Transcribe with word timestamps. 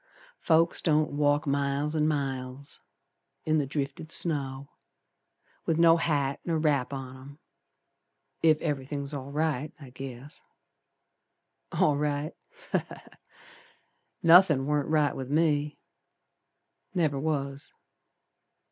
Folks 0.39 0.81
don't 0.81 1.11
walk 1.11 1.45
miles 1.45 1.95
an' 1.95 2.07
miles 2.07 2.79
In 3.45 3.59
the 3.59 3.67
drifted 3.67 4.11
snow, 4.11 4.71
With 5.67 5.77
no 5.77 5.97
hat 5.97 6.39
nor 6.43 6.57
wrap 6.57 6.91
on 6.91 7.15
'em 7.17 7.39
Ef 8.43 8.57
everythin's 8.61 9.13
all 9.13 9.29
right, 9.31 9.71
I 9.79 9.91
guess. 9.91 10.41
All 11.71 11.97
right? 11.97 12.33
Ha! 12.71 12.79
Ha! 12.87 12.95
Ha! 12.97 13.03
Nothin' 14.23 14.65
warn't 14.65 14.89
right 14.89 15.15
with 15.15 15.29
me. 15.29 15.77
Never 16.95 17.19
was. 17.19 17.71